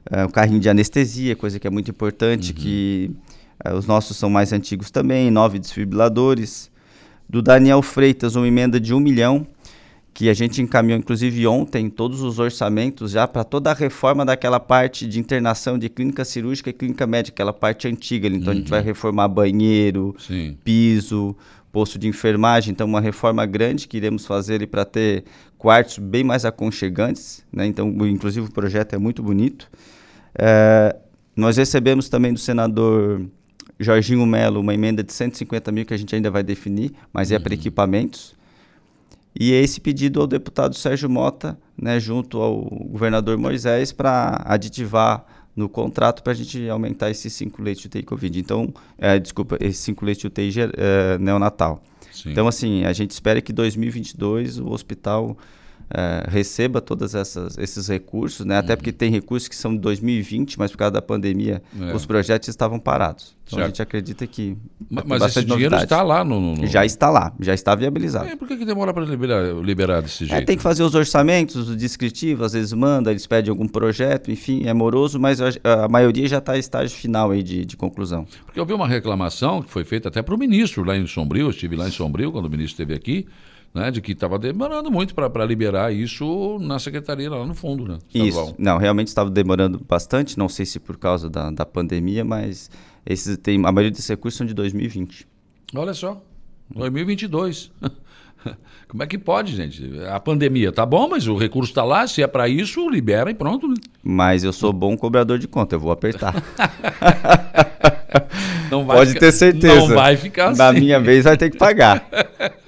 é, 0.10 0.24
o 0.24 0.30
carrinho 0.30 0.60
de 0.60 0.70
anestesia, 0.70 1.36
coisa 1.36 1.60
que 1.60 1.68
é 1.68 1.70
muito 1.70 1.90
importante, 1.92 2.52
uhum. 2.52 2.58
que 2.58 3.12
é, 3.64 3.74
os 3.74 3.86
nossos 3.86 4.16
são 4.16 4.30
mais 4.30 4.54
antigos 4.54 4.92
também, 4.92 5.32
nove 5.32 5.60
desfibriladores. 5.60 6.72
Do 7.28 7.42
Daniel 7.42 7.82
Freitas, 7.82 8.36
uma 8.36 8.48
emenda 8.48 8.80
de 8.80 8.94
um 8.94 9.00
milhão, 9.00 9.48
que 10.14 10.30
a 10.30 10.34
gente 10.34 10.62
encaminhou, 10.62 11.00
inclusive 11.00 11.48
ontem, 11.48 11.90
todos 11.90 12.22
os 12.22 12.38
orçamentos 12.38 13.12
já 13.12 13.28
para 13.28 13.44
toda 13.44 13.72
a 13.72 13.74
reforma 13.74 14.24
daquela 14.24 14.60
parte 14.60 15.08
de 15.08 15.20
internação 15.20 15.78
de 15.78 15.90
clínica 15.90 16.24
cirúrgica 16.24 16.70
e 16.70 16.74
clínica 16.74 17.08
médica, 17.08 17.34
aquela 17.34 17.54
parte 17.54 17.88
antiga. 17.88 18.28
Então 18.28 18.46
uhum. 18.46 18.52
a 18.52 18.54
gente 18.54 18.70
vai 18.70 18.80
uhum. 18.80 18.86
reformar 18.86 19.28
banheiro, 19.28 20.16
Sim. 20.20 20.56
piso, 20.64 21.36
posto 21.72 21.98
de 21.98 22.08
enfermagem. 22.08 22.72
Então, 22.72 22.86
uma 22.86 23.02
reforma 23.02 23.44
grande 23.48 23.88
que 23.88 23.98
iremos 23.98 24.28
fazer 24.28 24.66
para 24.68 24.86
ter 24.86 25.24
quartos 25.58 25.98
bem 25.98 26.24
mais 26.24 26.46
aconchegantes. 26.46 27.44
Né? 27.52 27.66
Então, 27.66 27.90
inclusive, 28.08 28.46
o 28.46 28.52
projeto 28.52 28.94
é 28.94 29.00
muito 29.00 29.24
bonito. 29.24 29.68
É, 30.38 30.96
nós 31.36 31.58
recebemos 31.58 32.08
também 32.08 32.32
do 32.32 32.40
senador 32.40 33.26
Jorginho 33.80 34.24
Melo 34.28 34.60
uma 34.60 34.76
emenda 34.76 35.04
de 35.04 35.12
150 35.12 35.72
mil 35.72 35.84
que 35.84 35.94
a 35.96 35.98
gente 35.98 36.16
ainda 36.16 36.30
vai 36.30 36.44
definir, 36.44 36.92
mas 37.12 37.32
é 37.32 37.40
para 37.40 37.52
uhum. 37.52 37.60
equipamentos. 37.60 38.36
E 39.40 39.52
esse 39.52 39.82
pedido 39.82 40.22
ao 40.22 40.28
deputado 40.28 40.76
Sérgio 40.76 41.10
Mota, 41.10 41.58
né, 41.78 42.00
junto 42.00 42.40
ao 42.40 42.62
governador 42.64 43.38
Moisés, 43.38 43.92
para 43.92 44.42
aditivar 44.46 45.26
no 45.56 45.70
contrato 45.70 46.24
para 46.24 46.34
a 46.34 46.36
gente 46.36 46.68
aumentar 46.70 47.10
esses 47.12 47.32
5 47.34 47.62
leitos 47.62 47.82
de 47.82 47.88
UTI 47.88 48.04
Covid. 48.04 48.40
Então, 48.40 48.74
é, 48.98 49.20
desculpa, 49.20 49.58
esses 49.60 49.80
5 49.80 50.06
leitos 50.06 50.22
de 50.22 50.28
UTI 50.28 50.54
é, 50.78 51.18
neonatal. 51.18 51.82
Sim. 52.12 52.32
Então, 52.32 52.48
assim, 52.48 52.84
a 52.86 52.94
gente 52.94 53.12
espera 53.12 53.42
que 53.42 53.52
2022 53.52 54.60
o 54.60 54.70
hospital 54.72 55.38
é, 55.94 56.26
receba 56.28 56.82
todos 56.82 57.14
esses 57.14 57.88
recursos, 57.88 58.44
né? 58.44 58.58
Até 58.58 58.74
uhum. 58.74 58.78
porque 58.78 58.92
tem 58.92 59.12
recursos 59.12 59.48
que 59.48 59.56
são 59.56 59.76
de 59.76 59.80
2020, 59.80 60.58
mas 60.58 60.72
por 60.72 60.78
causa 60.78 60.92
da 60.92 61.02
pandemia 61.02 61.62
é. 61.80 61.94
os 61.94 62.04
projetos 62.04 62.50
estavam 62.50 62.80
parados. 62.80 63.36
Então 63.46 63.60
a 63.60 63.68
gente 63.68 63.82
acredita 63.82 64.26
que. 64.26 64.58
Mas, 64.90 65.04
mas 65.06 65.24
esse 65.24 65.42
dinheiro 65.42 65.72
novidade. 65.72 65.84
está 65.84 66.02
lá 66.02 66.24
no, 66.24 66.56
no, 66.56 66.66
Já 66.66 66.84
está 66.84 67.12
lá, 67.12 67.32
já 67.40 67.54
está 67.54 67.76
viabilizado. 67.76 68.28
É, 68.28 68.36
por 68.36 68.48
que, 68.48 68.58
que 68.58 68.66
demora 68.66 68.92
para 68.92 69.06
liberar, 69.06 69.54
liberar 69.62 70.02
desse 70.02 70.24
é, 70.24 70.28
jeito? 70.28 70.46
tem 70.48 70.58
que 70.58 70.64
fazer 70.64 70.82
os 70.82 70.96
orçamentos, 70.96 71.70
o 71.70 71.76
descritivo, 71.76 72.44
às 72.44 72.54
vezes 72.54 72.74
manda, 72.74 73.12
eles 73.12 73.28
pedem 73.28 73.52
algum 73.52 73.68
projeto, 73.68 74.32
enfim, 74.32 74.64
é 74.66 74.74
moroso, 74.74 75.20
mas 75.20 75.40
a, 75.42 75.52
a 75.84 75.88
maioria 75.88 76.28
já 76.28 76.40
está 76.40 76.56
em 76.56 76.60
estágio 76.60 76.98
final 76.98 77.30
aí 77.30 77.44
de, 77.44 77.66
de 77.66 77.78
conclusão. 77.78 78.26
Porque 78.46 78.60
eu 78.60 78.66
vi 78.66 78.74
uma 78.74 78.88
reclamação 78.88 79.62
que 79.62 79.70
foi 79.70 79.84
feita 79.84 80.08
até 80.08 80.24
para 80.24 80.34
o 80.34 80.38
ministro 80.38 80.84
lá 80.84 80.98
em 80.98 81.06
Sombrio, 81.06 81.48
eu 81.48 81.50
estive 81.52 81.76
lá 81.76 81.88
em 81.88 81.92
Sombrio 81.92 82.32
quando 82.32 82.46
o 82.46 82.50
ministro 82.50 82.82
esteve 82.82 82.96
aqui 82.96 83.28
né, 83.74 83.90
de 83.90 84.02
que 84.02 84.12
estava 84.12 84.38
demorando 84.38 84.92
muito 84.92 85.16
para 85.16 85.46
liberar 85.46 85.92
isso 85.94 86.60
na 86.60 86.78
secretaria 86.78 87.30
lá 87.30 87.46
no 87.46 87.56
fundo, 87.56 87.88
né? 87.88 87.98
Isso, 88.14 88.54
não, 88.58 88.78
realmente 88.78 89.08
estava 89.08 89.30
demorando 89.30 89.82
bastante, 89.88 90.38
não 90.38 90.48
sei 90.48 90.66
se 90.66 90.80
por 90.80 90.98
causa 90.98 91.30
da, 91.30 91.50
da 91.50 91.66
pandemia, 91.66 92.24
mas 92.24 92.70
esses 93.06 93.36
tem, 93.38 93.58
a 93.58 93.72
maioria 93.72 93.92
desses 93.92 94.08
recursos 94.08 94.38
são 94.38 94.46
de 94.46 94.54
2020. 94.54 95.28
Olha 95.76 95.94
só, 95.94 96.22
2022. 96.74 97.72
Como 98.88 99.02
é 99.02 99.08
que 99.08 99.18
pode, 99.18 99.56
gente? 99.56 99.90
A 100.08 100.20
pandemia 100.20 100.72
tá 100.72 100.86
bom, 100.86 101.08
mas 101.10 101.28
o 101.28 101.36
recurso 101.36 101.72
está 101.72 101.84
lá, 101.84 102.06
se 102.06 102.22
é 102.22 102.28
para 102.28 102.48
isso, 102.48 102.88
libera 102.90 103.32
e 103.32 103.34
pronto. 103.34 103.68
Né? 103.68 103.74
Mas 104.04 104.44
eu 104.44 104.54
sou 104.54 104.72
bom 104.72 104.96
cobrador 104.96 105.40
de 105.40 105.48
conta, 105.48 105.76
eu 105.76 105.80
vou 105.80 105.92
apertar. 105.92 106.36
Pode 108.86 109.10
ficar, 109.12 109.20
ter 109.20 109.32
certeza. 109.32 109.76
Não 109.76 109.88
vai 109.88 110.18
ficar 110.18 110.50
assim. 110.50 110.58
Na 110.58 110.74
minha 110.74 111.00
vez 111.00 111.24
vai 111.26 111.38
ter 111.38 111.50
que 111.50 111.58
pagar. 111.58 112.08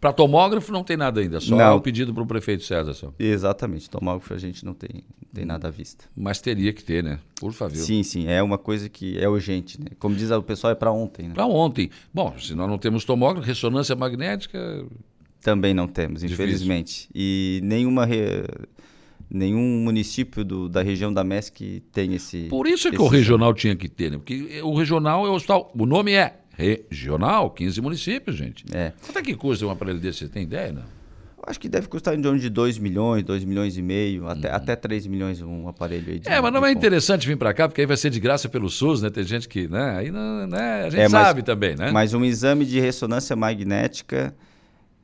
para 0.00 0.12
tomógrafo 0.12 0.72
não 0.72 0.84
tem 0.84 0.96
nada 0.96 1.20
ainda, 1.20 1.40
só 1.40 1.56
não. 1.56 1.76
o 1.76 1.80
pedido 1.80 2.12
para 2.12 2.22
o 2.22 2.26
prefeito 2.26 2.64
César. 2.64 2.94
Só. 2.94 3.12
Exatamente, 3.18 3.88
tomógrafo 3.88 4.32
a 4.34 4.38
gente 4.38 4.64
não 4.64 4.74
tem, 4.74 5.02
tem 5.32 5.44
nada 5.44 5.68
à 5.68 5.70
vista. 5.70 6.04
Mas 6.16 6.40
teria 6.40 6.72
que 6.72 6.82
ter, 6.82 7.02
né? 7.02 7.18
Por 7.36 7.52
favor. 7.52 7.76
Sim, 7.76 8.02
sim, 8.02 8.26
é 8.26 8.42
uma 8.42 8.58
coisa 8.58 8.88
que 8.88 9.18
é 9.18 9.28
urgente, 9.28 9.80
né? 9.80 9.90
Como 9.98 10.14
diz 10.14 10.30
o 10.30 10.42
pessoal, 10.42 10.72
é 10.72 10.74
para 10.74 10.92
ontem. 10.92 11.28
Né? 11.28 11.34
Para 11.34 11.46
ontem. 11.46 11.90
Bom, 12.12 12.34
se 12.38 12.54
nós 12.54 12.68
não 12.68 12.78
temos 12.78 13.04
tomógrafo, 13.04 13.46
ressonância 13.46 13.94
magnética... 13.94 14.84
Também 15.40 15.72
não 15.72 15.86
temos, 15.86 16.20
Difícil. 16.20 16.44
infelizmente. 16.44 17.08
E 17.14 17.60
nenhuma... 17.62 18.04
Re 18.04 18.44
nenhum 19.30 19.82
município 19.82 20.44
do, 20.44 20.68
da 20.68 20.82
região 20.82 21.12
da 21.12 21.22
MESC 21.22 21.82
tem 21.92 22.14
esse. 22.14 22.44
Por 22.44 22.66
isso 22.66 22.88
é 22.88 22.90
que 22.90 23.00
o 23.00 23.08
regional 23.08 23.52
tinha 23.52 23.76
que 23.76 23.88
ter, 23.88 24.10
né? 24.10 24.16
Porque 24.16 24.60
o 24.62 24.74
regional 24.74 25.26
é 25.26 25.28
o 25.28 25.34
hospital. 25.34 25.70
O 25.78 25.84
nome 25.84 26.12
é 26.12 26.34
regional, 26.58 27.50
15 27.50 27.80
municípios, 27.80 28.36
gente. 28.36 28.64
É. 28.74 28.92
Quanto 29.04 29.18
é 29.18 29.22
que 29.22 29.34
custa 29.36 29.64
um 29.64 29.70
aparelho 29.70 30.00
desse? 30.00 30.18
Você 30.20 30.28
tem 30.28 30.42
ideia, 30.42 30.72
não? 30.72 30.82
Acho 31.46 31.58
que 31.60 31.68
deve 31.68 31.86
custar 31.88 32.14
em 32.14 32.20
torno 32.20 32.38
de 32.38 32.50
2 32.50 32.76
milhões, 32.78 33.22
2 33.22 33.44
milhões 33.44 33.78
e 33.78 33.80
meio, 33.80 34.26
até, 34.28 34.50
até 34.50 34.76
3 34.76 35.06
milhões 35.06 35.40
um 35.40 35.66
aparelho 35.68 36.12
aí. 36.12 36.18
De, 36.18 36.28
É, 36.28 36.40
mas 36.42 36.52
não 36.52 36.58
é 36.66 36.68
ponto. 36.68 36.76
interessante 36.78 37.26
vir 37.26 37.38
para 37.38 37.54
cá, 37.54 37.68
porque 37.68 37.80
aí 37.80 37.86
vai 37.86 37.96
ser 37.96 38.10
de 38.10 38.20
graça 38.20 38.48
pelo 38.50 38.68
SUS, 38.68 39.00
né? 39.00 39.08
Tem 39.08 39.22
gente 39.24 39.48
que, 39.48 39.66
né? 39.68 39.96
Aí 39.96 40.10
não, 40.10 40.46
né? 40.46 40.82
a 40.82 40.90
gente 40.90 41.00
É, 41.00 41.08
mas- 41.08 41.10
sabe 41.12 41.42
também, 41.42 41.74
né? 41.76 41.90
Mas 41.90 42.12
um 42.12 42.22
exame 42.24 42.66
de 42.66 42.78
ressonância 42.80 43.34
magnética, 43.36 44.34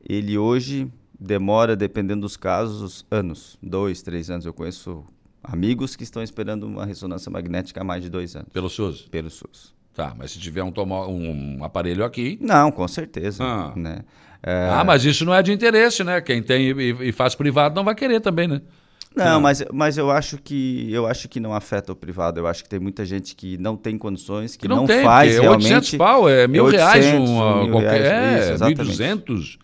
ele 0.06 0.36
hoje 0.36 0.90
demora, 1.18 1.74
dependendo 1.76 2.22
dos 2.22 2.36
casos, 2.36 3.06
anos. 3.10 3.56
Dois, 3.62 4.02
três 4.02 4.28
anos. 4.28 4.44
Eu 4.44 4.52
conheço 4.52 5.02
amigos 5.42 5.96
que 5.96 6.02
estão 6.02 6.22
esperando 6.22 6.64
uma 6.66 6.84
ressonância 6.84 7.30
magnética 7.30 7.80
há 7.80 7.84
mais 7.84 8.02
de 8.02 8.10
dois 8.10 8.34
anos, 8.36 8.48
Pelo 8.52 8.68
SUS. 8.68 9.02
pelo 9.10 9.30
SUS. 9.30 9.72
Tá, 9.94 10.12
mas 10.18 10.32
se 10.32 10.40
tiver 10.40 10.62
um, 10.62 10.72
tomo- 10.72 11.06
um 11.06 11.62
aparelho 11.62 12.04
aqui. 12.04 12.36
Não, 12.40 12.70
com 12.72 12.86
certeza. 12.88 13.44
Ah. 13.44 13.72
Né? 13.76 14.00
É, 14.42 14.68
Ah, 14.72 14.84
mas 14.84 15.04
isso 15.04 15.24
não 15.24 15.32
é 15.34 15.42
de 15.42 15.52
interesse, 15.52 16.02
né? 16.02 16.20
Quem 16.20 16.42
tem 16.42 16.70
e, 16.70 17.08
e 17.08 17.12
faz 17.12 17.34
privado 17.34 17.74
não 17.74 17.84
vai 17.84 17.94
querer 17.94 18.20
também, 18.20 18.48
né? 18.48 18.60
Não, 19.16 19.40
mas, 19.40 19.64
mas 19.72 19.96
eu 19.96 20.10
acho 20.10 20.38
que 20.38 20.88
eu 20.92 21.06
acho 21.06 21.28
que 21.28 21.38
não 21.38 21.54
afeta 21.54 21.92
o 21.92 21.94
privado. 21.94 22.40
Eu 22.40 22.48
acho 22.48 22.64
que 22.64 22.68
tem 22.68 22.80
muita 22.80 23.04
gente 23.04 23.36
que 23.36 23.56
não 23.58 23.76
tem 23.76 23.96
condições, 23.96 24.56
que, 24.56 24.62
Que 24.62 24.68
não, 24.68 24.78
não, 24.78 24.86
tem, 24.86 25.04
faz 25.04 25.36
é 25.36 25.40
realmente. 25.40 25.66
800 25.72 25.94
pau, 25.94 26.28
é 26.28 26.48
mil 26.48 26.64
800, 26.64 26.92
reais 26.94 27.14
uma, 27.20 27.62
mil 27.62 27.70
qualquer, 27.70 28.00
reais, 28.00 28.40
isso, 28.42 28.50
é, 28.50 28.54
exatamente. 28.54 28.80
1.200. 28.92 29.58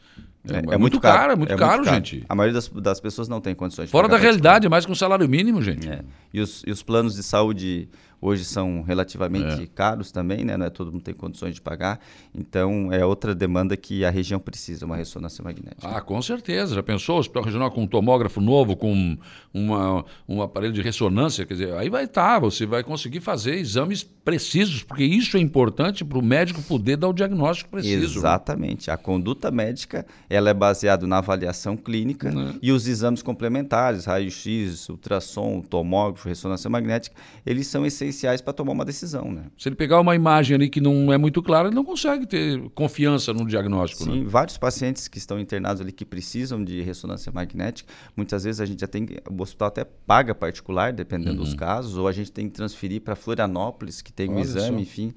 É, 0.48 0.74
é 0.74 0.78
muito 0.78 0.98
caro, 1.00 1.32
é 1.32 1.36
muito 1.36 1.54
caro, 1.56 1.84
gente. 1.84 2.24
A 2.28 2.34
maioria 2.34 2.54
das, 2.54 2.68
das 2.68 3.00
pessoas 3.00 3.28
não 3.28 3.40
tem 3.40 3.54
condições. 3.54 3.86
de 3.86 3.92
Fora 3.92 4.08
da 4.08 4.16
realidade, 4.16 4.66
é 4.66 4.70
mais 4.70 4.86
que 4.86 4.92
um 4.92 4.94
salário 4.94 5.28
mínimo, 5.28 5.60
gente. 5.60 5.86
É. 5.88 6.00
E, 6.32 6.40
os, 6.40 6.62
e 6.66 6.70
os 6.70 6.82
planos 6.82 7.14
de 7.16 7.22
saúde 7.22 7.88
hoje 8.20 8.44
são 8.44 8.82
relativamente 8.82 9.62
É. 9.62 9.66
caros 9.66 10.10
também, 10.12 10.44
né? 10.44 10.56
Não 10.56 10.66
é 10.66 10.70
todo 10.70 10.92
mundo 10.92 11.02
tem 11.02 11.14
condições 11.14 11.54
de 11.54 11.60
pagar. 11.60 11.98
Então 12.34 12.92
é 12.92 13.04
outra 13.04 13.34
demanda 13.34 13.76
que 13.76 14.04
a 14.04 14.10
região 14.10 14.38
precisa, 14.38 14.84
uma 14.86 14.96
ressonância 14.96 15.42
magnética. 15.42 15.88
Ah, 15.88 16.00
com 16.00 16.20
certeza. 16.20 16.74
Já 16.74 16.82
pensou? 16.82 17.16
O 17.16 17.18
hospital 17.20 17.42
regional 17.44 17.70
com 17.70 17.82
um 17.82 17.86
tomógrafo 17.86 18.40
novo, 18.40 18.76
com 18.76 19.16
uma, 19.52 20.04
um 20.28 20.42
aparelho 20.42 20.72
de 20.72 20.82
ressonância, 20.82 21.44
quer 21.46 21.54
dizer, 21.54 21.74
aí 21.74 21.88
vai 21.88 22.04
estar, 22.04 22.38
você 22.38 22.66
vai 22.66 22.82
conseguir 22.82 23.20
fazer 23.20 23.56
exames 23.56 24.02
precisos, 24.02 24.82
porque 24.82 25.02
isso 25.04 25.36
é 25.36 25.40
importante 25.40 26.04
para 26.04 26.18
o 26.18 26.22
médico 26.22 26.62
poder 26.62 26.96
dar 26.96 27.08
o 27.08 27.12
diagnóstico 27.12 27.70
preciso. 27.70 28.18
Exatamente. 28.20 28.90
A 28.90 28.96
conduta 28.96 29.50
médica 29.50 30.06
ela 30.28 30.50
é 30.50 30.54
baseada 30.54 31.06
na 31.06 31.18
avaliação 31.18 31.76
clínica 31.76 32.30
Né? 32.30 32.54
e 32.62 32.70
os 32.70 32.86
exames 32.86 33.22
complementares, 33.22 34.04
raio-x, 34.04 34.88
ultrassom, 34.88 35.60
tomógrafo, 35.62 36.28
ressonância 36.28 36.68
magnética, 36.68 37.16
eles 37.44 37.66
são 37.66 37.84
essenciais 37.86 38.09
para 38.44 38.52
tomar 38.52 38.72
uma 38.72 38.84
decisão, 38.84 39.30
né? 39.32 39.44
Se 39.58 39.68
ele 39.68 39.76
pegar 39.76 40.00
uma 40.00 40.14
imagem 40.14 40.54
ali 40.54 40.68
que 40.68 40.80
não 40.80 41.12
é 41.12 41.18
muito 41.18 41.42
clara, 41.42 41.68
ele 41.68 41.74
não 41.74 41.84
consegue 41.84 42.26
ter 42.26 42.60
confiança 42.70 43.32
no 43.32 43.46
diagnóstico. 43.46 44.04
Sim, 44.04 44.20
Né? 44.20 44.26
vários 44.28 44.56
pacientes 44.58 45.08
que 45.08 45.18
estão 45.18 45.38
internados 45.38 45.80
ali 45.80 45.92
que 45.92 46.04
precisam 46.04 46.62
de 46.64 46.80
ressonância 46.82 47.30
magnética, 47.32 47.90
muitas 48.16 48.44
vezes 48.44 48.60
a 48.60 48.66
gente 48.66 48.80
já 48.80 48.86
tem, 48.86 49.06
que- 49.06 49.20
o 49.30 49.42
hospital 49.42 49.68
até 49.68 49.84
paga 49.84 50.34
particular, 50.34 50.92
dependendo 50.92 51.32
Uhum. 51.38 51.44
dos 51.44 51.54
casos, 51.54 51.96
ou 51.96 52.06
a 52.08 52.12
gente 52.12 52.30
tem 52.32 52.48
que 52.48 52.54
transferir 52.54 53.00
para 53.00 53.14
Florianópolis, 53.16 54.00
que 54.02 54.12
tem 54.12 54.28
um 54.28 54.34
Olha 54.34 54.40
exame, 54.42 54.76
só. 54.76 54.82
enfim. 54.82 55.12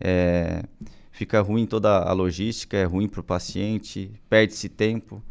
é, 0.00 0.62
fica 1.12 1.40
ruim 1.40 1.64
toda 1.66 1.98
a 2.00 2.12
logística, 2.12 2.76
é 2.76 2.84
ruim 2.84 3.08
para 3.08 3.20
o 3.20 3.22
paciente, 3.24 4.10
perde-se 4.28 4.68
tempo. 4.68 5.22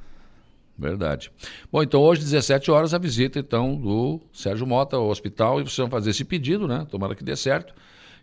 Verdade. 0.77 1.31
Bom, 1.71 1.83
então 1.83 2.01
hoje, 2.01 2.21
17 2.21 2.71
horas, 2.71 2.93
a 2.93 2.97
visita 2.97 3.37
então 3.39 3.75
do 3.75 4.19
Sérgio 4.33 4.65
Mota 4.65 4.95
ao 4.95 5.07
hospital 5.07 5.59
e 5.59 5.63
vocês 5.63 5.77
vão 5.77 5.89
fazer 5.89 6.09
esse 6.09 6.25
pedido, 6.25 6.67
né? 6.67 6.85
Tomara 6.89 7.13
que 7.15 7.23
dê 7.23 7.35
certo. 7.35 7.73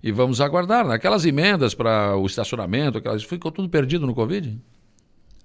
E 0.03 0.11
vamos 0.11 0.41
aguardar. 0.41 0.87
Né? 0.89 0.95
Aquelas 0.95 1.25
emendas 1.25 1.75
para 1.75 2.17
o 2.17 2.27
estacionamento, 2.27 2.99
aquelas... 2.99 3.23
ficou 3.23 3.53
tudo 3.53 3.69
perdido 3.69 4.07
no 4.07 4.15
Covid? 4.15 4.59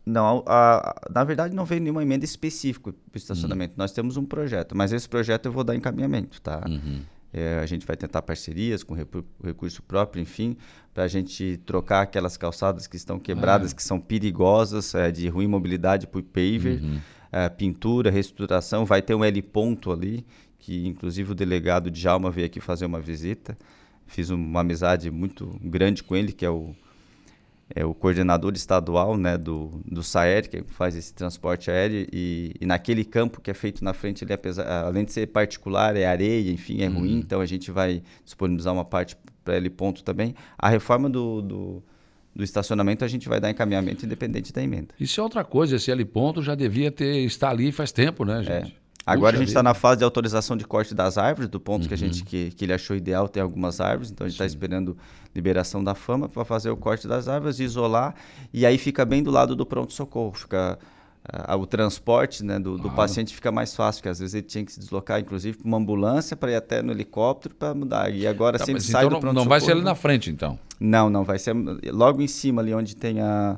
Não, 0.06 0.44
a- 0.48 0.78
a- 0.78 0.96
na 1.14 1.24
verdade 1.24 1.56
não 1.56 1.66
veio 1.66 1.82
nenhuma 1.82 2.02
emenda 2.02 2.24
específica 2.26 2.92
para 2.92 3.16
o 3.16 3.18
estacionamento. 3.18 3.72
Uhum. 3.72 3.78
Nós 3.80 3.92
temos 3.92 4.18
um 4.18 4.26
projeto, 4.26 4.76
mas 4.78 4.94
esse 4.94 5.10
projeto 5.10 5.48
eu 5.48 5.52
vou 5.52 5.64
dar 5.64 5.76
encaminhamento, 5.76 6.42
tá? 6.42 6.64
Uhum. 6.68 7.02
É, 7.38 7.60
a 7.60 7.66
gente 7.66 7.86
vai 7.86 7.98
tentar 7.98 8.22
parcerias 8.22 8.82
com 8.82 8.96
recurso 9.44 9.84
próprio, 9.84 10.22
enfim, 10.22 10.56
para 10.94 11.04
a 11.04 11.08
gente 11.10 11.58
trocar 11.66 12.04
aquelas 12.04 12.38
calçadas 12.38 12.88
que 12.88 12.96
estão 12.96 13.20
quebradas, 13.20 13.74
Ah. 13.74 13.76
que 13.76 13.84
são 13.84 14.00
perigosas, 14.00 14.96
é, 14.96 15.12
de 15.12 15.28
ruim 15.28 15.46
mobilidade 15.48 16.08
por 16.08 16.24
paver, 16.24 16.82
Uhum. 16.82 17.00
é, 17.32 17.50
pintura, 17.50 18.10
reestruturação. 18.10 18.86
Vai 18.86 19.02
ter 19.02 19.14
um 19.16 19.24
L 19.24 19.42
ponto 19.42 19.92
ali, 19.92 20.26
que 20.60 20.88
inclusive 20.88 21.34
o 21.34 21.36
delegado 21.36 21.92
Djalma 21.92 22.32
veio 22.32 22.46
aqui 22.48 22.62
fazer 22.62 22.86
uma 22.86 23.02
visita. 23.02 23.58
Fiz 24.08 24.30
uma 24.30 24.62
amizade 24.62 25.12
muito 25.12 25.60
grande 25.62 26.04
com 26.04 26.16
ele, 26.16 26.32
que 26.32 26.46
é 26.46 26.50
o 26.50 26.74
é 27.74 27.84
o 27.84 27.94
coordenador 27.94 28.54
estadual 28.54 29.18
né, 29.18 29.38
do, 29.38 29.82
do 29.86 30.04
SAER, 30.04 30.50
que 30.50 30.64
faz 30.68 30.96
esse 30.96 31.14
transporte 31.14 31.72
aéreo, 31.72 32.08
e, 32.12 32.54
e 32.60 32.66
naquele 32.66 33.04
campo 33.04 33.42
que 33.42 33.50
é 33.50 33.54
feito 33.54 33.84
na 33.84 33.94
frente, 33.94 34.24
ele, 34.24 34.34
apesar, 34.34 34.86
além 34.86 35.04
de 35.04 35.12
ser 35.12 35.28
particular, 35.28 35.96
é 35.96 36.06
areia, 36.06 36.52
enfim, 36.52 36.82
é 36.82 36.88
ruim, 36.88 37.18
então 37.18 37.42
a 37.42 37.46
gente 37.46 37.72
vai 37.72 38.04
disponibilizar 38.24 38.74
uma 38.74 38.86
parte 38.86 39.18
para 39.44 39.58
ele 39.58 39.70
ponto 39.70 40.04
também. 40.04 40.36
A 40.58 40.70
reforma 40.70 41.10
do, 41.10 41.42
do, 41.42 41.84
do 42.36 42.44
estacionamento 42.44 43.04
a 43.04 43.08
gente 43.08 43.28
vai 43.28 43.40
dar 43.40 43.50
encaminhamento 43.50 44.06
independente 44.06 44.54
da 44.54 44.62
emenda. 44.62 44.94
Isso 45.00 45.20
é 45.20 45.24
outra 45.24 45.44
coisa, 45.44 45.78
esse 45.78 45.90
L 45.90 46.06
ponto 46.06 46.42
já 46.42 46.54
devia 46.54 46.92
ter 46.92 47.24
estar 47.26 47.50
ali 47.50 47.72
faz 47.72 47.92
tempo, 47.92 48.26
né, 48.26 48.44
gente? 48.44 48.85
Agora 49.06 49.34
Puxa 49.34 49.38
a 49.38 49.40
gente 49.40 49.48
está 49.50 49.62
na 49.62 49.74
fase 49.76 50.00
de 50.00 50.04
autorização 50.04 50.58
de 50.58 50.66
corte 50.66 50.96
das 50.96 51.18
árvores, 51.18 51.48
do 51.50 51.60
ponto 51.60 51.88
que 51.88 51.94
a 51.94 51.98
gente 51.98 52.22
Uhum. 52.22 52.26
que, 52.26 52.52
que 52.52 52.66
ele 52.66 52.74
achou 52.74 52.96
ideal 52.96 53.28
ter 53.30 53.40
algumas 53.40 53.80
árvores, 53.80 54.10
então 54.12 54.26
a 54.26 54.28
gente 54.28 54.36
está 54.36 54.46
esperando 54.48 54.98
liberação 55.36 55.84
da 55.84 55.94
fama 55.94 56.28
para 56.28 56.44
fazer 56.44 56.70
o 56.72 56.78
corte 56.78 57.08
das 57.08 57.28
árvores, 57.28 57.60
isolar, 57.60 58.16
e 58.52 58.66
aí 58.66 58.78
fica 58.80 59.06
bem 59.06 59.22
do 59.22 59.30
lado 59.30 59.56
do 59.56 59.64
pronto-socorro, 59.66 60.34
fica 60.34 60.80
ah, 61.28 61.56
o 61.56 61.66
transporte 61.68 62.44
né, 62.44 62.58
do, 62.60 62.78
do 62.78 62.82
Claro. 62.84 62.96
paciente 62.96 63.34
fica 63.36 63.52
mais 63.52 63.76
fácil, 63.76 64.00
porque 64.02 64.10
às 64.10 64.20
vezes 64.20 64.34
ele 64.34 64.44
tinha 64.44 64.64
que 64.66 64.72
se 64.72 64.80
deslocar, 64.80 65.20
inclusive, 65.20 65.58
para 65.58 65.68
uma 65.68 65.78
ambulância 65.78 66.36
para 66.36 66.52
ir 66.52 66.56
até 66.56 66.82
no 66.82 66.92
helicóptero 66.92 67.54
para 67.56 67.74
mudar. 67.76 68.10
E 68.12 68.26
agora 68.26 68.58
Tá, 68.58 68.66
sempre 68.66 68.82
sai 68.82 69.06
então 69.06 69.18
do 69.18 69.22
pronto-socorro. 69.22 69.44
não 69.44 69.50
vai 69.50 69.60
ser 69.62 69.72
ali 69.72 69.82
na 69.82 69.96
frente, 69.96 70.30
então. 70.32 70.58
Não, 70.80 71.10
não, 71.10 71.24
vai 71.24 71.38
ser 71.40 71.54
logo 71.92 72.22
em 72.22 72.28
cima 72.28 72.62
ali 72.62 72.74
onde 72.74 72.96
tem 72.96 73.22
a 73.22 73.58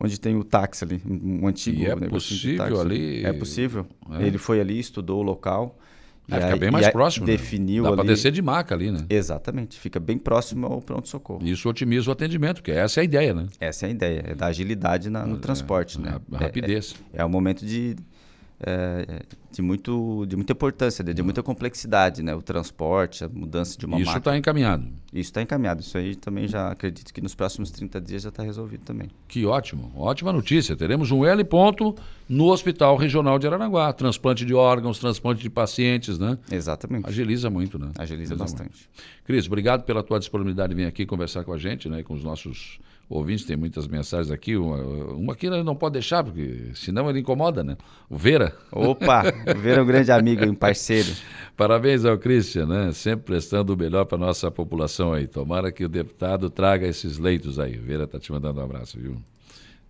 onde 0.00 0.18
tem 0.20 0.36
o 0.36 0.44
táxi 0.44 0.84
ali, 0.84 1.00
um 1.06 1.46
antigo 1.46 1.80
E 1.82 1.86
é 1.86 1.96
possível 1.96 2.80
ali- 2.80 3.24
É 3.24 3.32
possível. 3.32 3.86
É. 4.12 4.22
Ele 4.26 4.38
foi 4.38 4.60
ali, 4.60 4.78
estudou 4.78 5.20
o 5.20 5.22
local. 5.22 5.78
É, 6.26 6.36
e 6.36 6.40
fica 6.40 6.54
aí- 6.54 6.58
bem 6.58 6.70
mais 6.70 6.88
próximo. 6.88 7.26
né? 7.26 7.32
Definiu 7.32 7.82
Dá 7.82 7.90
ali. 7.90 7.96
para 7.98 8.06
descer 8.06 8.32
de 8.32 8.40
maca 8.40 8.74
ali, 8.74 8.90
né? 8.90 9.04
Exatamente, 9.10 9.78
fica 9.78 10.00
bem 10.00 10.16
próximo 10.16 10.66
ao 10.66 10.80
pronto-socorro. 10.80 11.44
Isso 11.44 11.68
otimiza 11.68 12.08
o 12.08 12.12
atendimento, 12.14 12.56
porque 12.56 12.70
essa 12.70 13.00
é 13.00 13.02
a 13.02 13.04
ideia, 13.04 13.34
né? 13.34 13.46
Essa 13.60 13.84
é 13.84 13.88
a 13.88 13.92
ideia, 13.92 14.24
é 14.28 14.34
da 14.34 14.46
agilidade 14.46 15.10
na- 15.10 15.26
no 15.26 15.36
transporte, 15.36 16.00
né? 16.00 16.18
A, 16.32 16.36
a 16.36 16.40
É- 16.40 16.44
rapidez. 16.46 16.94
É, 17.12 17.20
é 17.20 17.24
um 17.26 17.28
momento 17.28 17.66
de, 17.66 17.94
é, 18.66 19.22
de, 19.52 19.60
muito, 19.60 20.24
de 20.26 20.36
muita 20.36 20.52
importância, 20.52 21.04
de, 21.04 21.12
de 21.12 21.22
muita 21.22 21.42
complexidade, 21.42 22.22
né? 22.22 22.34
O 22.34 22.40
transporte, 22.40 23.22
a 23.22 23.28
mudança 23.28 23.78
de 23.78 23.84
uma 23.84 23.98
Isso 23.98 24.06
máquina. 24.06 24.18
está 24.18 24.38
encaminhado. 24.38 24.84
Isso 25.12 25.30
está 25.30 25.42
encaminhado. 25.42 25.80
Isso 25.82 25.98
aí 25.98 26.14
também 26.14 26.48
já 26.48 26.70
acredito 26.70 27.12
que 27.12 27.20
nos 27.20 27.34
próximos 27.34 27.70
30 27.70 28.00
dias 28.00 28.22
já 28.22 28.30
está 28.30 28.42
resolvido 28.42 28.82
também. 28.82 29.10
Que 29.28 29.44
ótimo, 29.44 29.92
ótima 29.94 30.32
notícia. 30.32 30.74
Teremos 30.74 31.10
um 31.10 31.24
L 31.26 31.44
ponto 31.44 31.94
no 32.28 32.46
Hospital 32.46 32.96
Regional 32.96 33.38
de 33.38 33.46
Aranaguá. 33.46 33.92
Transplante 33.92 34.44
de 34.46 34.54
órgãos, 34.54 34.98
transplante 34.98 35.42
de 35.42 35.50
pacientes, 35.50 36.18
né? 36.18 36.38
Exatamente. 36.50 37.06
Agiliza 37.06 37.50
muito, 37.50 37.78
né? 37.78 37.90
Agiliza 37.98 38.34
muito. 38.34 38.40
bastante. 38.40 38.88
Cris, 39.24 39.46
obrigado 39.46 39.84
pela 39.84 40.02
tua 40.02 40.18
disponibilidade 40.18 40.70
de 40.70 40.74
vir 40.74 40.86
aqui 40.86 41.04
conversar 41.04 41.44
com 41.44 41.52
a 41.52 41.58
gente, 41.58 41.88
né? 41.88 42.02
Com 42.02 42.14
os 42.14 42.24
nossos 42.24 42.78
ouvintes. 43.08 43.44
Tem 43.44 43.56
muitas 43.56 43.86
mensagens 43.86 44.30
aqui. 44.30 44.56
Uma, 44.56 44.76
uma 45.12 45.32
aqui 45.32 45.46
ele 45.46 45.62
não 45.62 45.76
pode 45.76 45.94
deixar, 45.94 46.22
porque 46.24 46.70
senão 46.74 47.08
ele 47.08 47.20
incomoda, 47.20 47.62
né? 47.62 47.76
O 48.08 48.16
Vera. 48.16 48.54
Opa, 48.70 49.22
ver 49.56 49.80
um 49.80 49.86
grande 49.86 50.10
amigo, 50.10 50.44
um 50.44 50.54
parceiro. 50.54 51.08
Parabéns 51.56 52.04
ao 52.04 52.18
Christian, 52.18 52.66
né? 52.66 52.92
Sempre 52.92 53.26
prestando 53.26 53.74
o 53.74 53.76
melhor 53.76 54.04
para 54.04 54.18
nossa 54.18 54.50
população 54.50 55.12
aí. 55.12 55.26
Tomara 55.26 55.70
que 55.70 55.84
o 55.84 55.88
deputado 55.88 56.50
traga 56.50 56.86
esses 56.86 57.18
leitos 57.18 57.58
aí. 57.58 57.76
Vera 57.76 58.06
tá 58.06 58.18
te 58.18 58.32
mandando 58.32 58.60
um 58.60 58.64
abraço, 58.64 58.98
viu? 58.98 59.16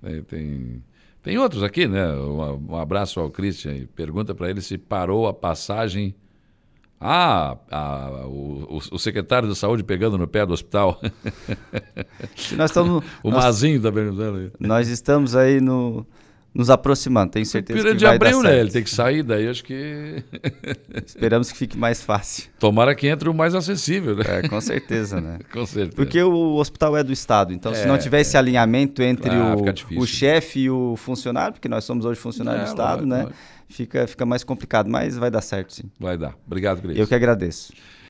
Tem, 0.02 0.22
tem, 0.22 0.82
tem 1.22 1.38
outros 1.38 1.62
aqui, 1.62 1.86
né? 1.88 2.12
Um, 2.12 2.72
um 2.72 2.76
abraço 2.76 3.18
ao 3.18 3.30
Christian 3.30 3.74
e 3.74 3.86
pergunta 3.86 4.34
para 4.34 4.50
ele 4.50 4.60
se 4.60 4.76
parou 4.76 5.26
a 5.26 5.32
passagem. 5.32 6.14
Ah, 7.00 7.56
o, 8.26 8.78
o- 8.92 8.98
secretário 8.98 9.48
de 9.48 9.54
saúde 9.56 9.82
pegando 9.84 10.16
no 10.16 10.26
pé 10.26 10.46
do 10.46 10.52
hospital. 10.54 11.00
Nós 12.56 12.70
estamos, 12.70 13.04
o 13.22 13.30
nós, 13.30 13.44
Mazinho 13.44 13.82
tá 13.82 13.92
perguntando 13.92 14.52
nós 14.58 14.88
estamos 14.88 15.36
aí 15.36 15.60
no, 15.60 16.06
nos 16.54 16.70
aproximando. 16.70 17.32
Tenho 17.32 17.44
certeza 17.44 17.80
Pira 17.80 17.90
que 17.92 17.98
de 17.98 18.04
vai 18.04 18.14
abril, 18.14 18.42
né? 18.42 18.60
Ele 18.60 18.70
tem 18.70 18.82
que 18.82 18.90
sair 18.90 19.22
daí, 19.22 19.48
acho 19.48 19.64
que. 19.64 20.22
Esperamos 21.04 21.50
que 21.50 21.58
fique 21.58 21.76
mais 21.76 22.00
fácil. 22.02 22.44
Tomara 22.60 22.94
que 22.94 23.08
entre 23.08 23.28
o 23.28 23.34
mais 23.34 23.54
acessível, 23.54 24.16
né? 24.16 24.24
É, 24.26 24.48
com 24.48 24.60
certeza, 24.60 25.20
né? 25.20 25.38
Com 25.52 25.66
certeza. 25.66 25.96
Porque 25.96 26.22
o 26.22 26.56
hospital 26.56 26.96
é 26.96 27.02
do 27.02 27.12
Estado, 27.12 27.52
então 27.52 27.74
se 27.74 27.82
É, 27.82 27.86
não 27.86 27.98
tiver 27.98 28.20
esse 28.20 28.36
alinhamento 28.36 29.02
entre 29.02 29.30
Ah, 29.30 29.56
o, 29.56 30.00
o 30.02 30.06
chefe 30.06 30.60
e 30.60 30.70
o 30.70 30.96
funcionário, 30.96 31.54
porque 31.54 31.68
nós 31.68 31.84
somos 31.84 32.04
hoje 32.04 32.20
funcionários 32.20 32.62
É, 32.62 32.66
do 32.66 32.68
Estado, 32.70 33.06
né? 33.06 33.28
Fica, 33.68 34.06
fica 34.06 34.24
mais 34.24 34.44
complicado, 34.44 34.88
mas 34.88 35.16
vai 35.16 35.30
dar 35.30 35.40
certo 35.40 35.72
sim. 35.72 35.90
Vai 35.98 36.16
dar. 36.16 36.34
Obrigado, 36.46 36.80
Cris. 36.80 36.96
Eu 36.96 37.06
que 37.06 37.14
agradeço. 37.14 37.72